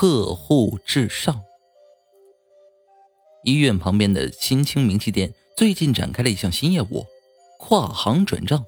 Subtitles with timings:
[0.00, 1.42] 客户至上。
[3.44, 7.04] 医院旁边的新清名器店最近展开了一项新业务——
[7.60, 8.64] 跨行转账。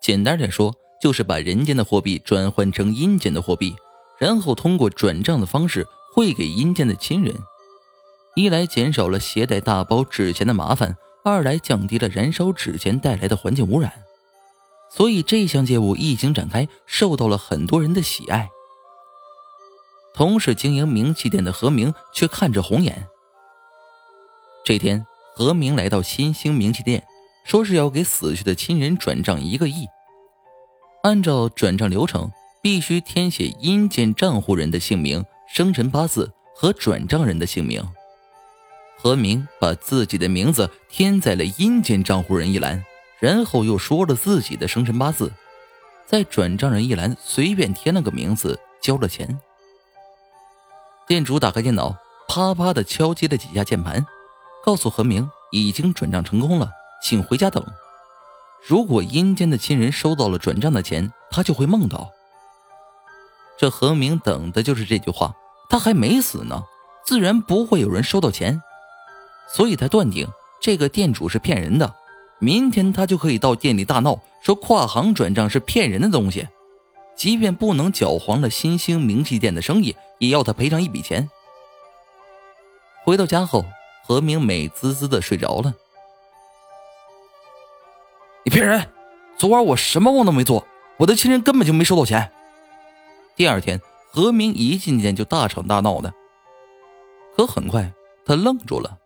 [0.00, 0.72] 简单点说，
[1.02, 3.74] 就是把人间的货币转换成阴间的货币，
[4.20, 7.34] 然后通过转账的方式汇给阴间的亲人。
[8.36, 13.92] 一来减少了携带大包纸钱的麻烦，二来降低了燃烧纸钱带来的环境污染。
[14.92, 18.48] 所以这项业务一经展开，受到了很多人的喜爱。
[20.16, 23.06] 同是经营名气店的何明却看着红眼。
[24.64, 27.04] 这天，何明来到新兴名气店，
[27.44, 29.86] 说是要给死去的亲人转账一个亿。
[31.02, 32.32] 按照转账流程，
[32.62, 37.86] 必须填写阴间账户人的姓名、生辰八字和转账人的姓名。
[38.96, 42.82] 何明把自己的名字填在了阴间账户人一栏，
[43.20, 45.30] 然后又说了自己的生辰八字，
[46.06, 49.38] 在转账人一栏随便填了个名字，交了钱。
[51.06, 51.96] 店主打开电脑，
[52.26, 54.04] 啪啪的敲击了几下键盘，
[54.64, 56.68] 告诉何明已经转账成功了，
[57.00, 57.64] 请回家等。
[58.66, 62.10] 如果阴间的亲人收到了转账的钱，他就会梦到。
[63.56, 65.32] 这何明等的就是这句话，
[65.68, 66.64] 他还没死呢，
[67.04, 68.60] 自然不会有人收到钱，
[69.48, 70.26] 所以他断定
[70.60, 71.94] 这个店主是骗人的。
[72.40, 76.48] 明天他就可以到店里大闹，说跨行转账是骗人的东西，
[77.16, 81.28] 即便不能搅黄了新兴名器店的生意，也要他赔偿一笔钱。
[83.04, 83.64] 回到家后，
[84.04, 85.74] 何明美滋滋的睡着了。
[88.44, 88.88] 你骗人！
[89.38, 90.66] 昨晚我什么梦都没做，
[90.98, 92.30] 我的亲人根本就没收到钱。
[93.34, 93.80] 第二天，
[94.10, 96.12] 何明一进店就大吵大闹的。
[97.36, 97.92] 可很快，
[98.24, 98.98] 他愣住了。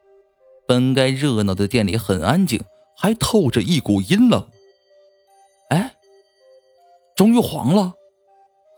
[0.66, 2.62] 本该热闹的店里很安静，
[2.96, 4.46] 还透着一股阴冷。
[5.70, 5.94] 哎，
[7.16, 7.94] 终于黄了！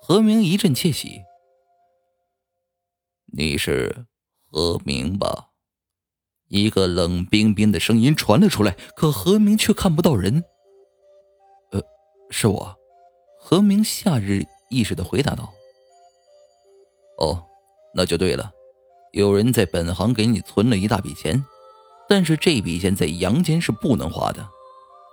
[0.05, 1.23] 何明一阵窃喜。
[3.33, 4.07] 你是
[4.51, 5.51] 何明吧？
[6.49, 10.43] 一个冷冰冰的声音传了出来，可何明却看不到人。
[11.71, 11.81] 呃
[12.31, 12.77] 是我，
[13.39, 15.55] 何明夏日意识的回答道
[17.19, 17.47] ：“哦，
[17.95, 18.51] 那就对了。
[19.13, 21.45] 有人在本行给你存了一大笔钱，
[22.09, 24.49] 但是这笔钱在阳间是不能花的。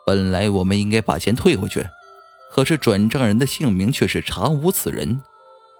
[0.07, 1.85] 本来我们应该把钱退回去，
[2.51, 5.21] 可是转账人的姓名却是查无此人，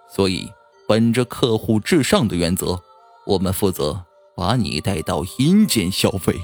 [0.08, 0.50] 所以
[0.86, 2.80] 本着客户至上的原则，
[3.26, 4.04] 我们负责
[4.36, 6.40] 把你带到阴间消费。”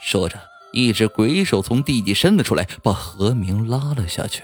[0.00, 0.38] 说着。
[0.70, 4.42] 一只鬼手从地底伸了出来，把何明拉了下去。